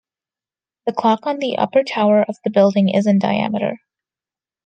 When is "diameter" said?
3.19-3.77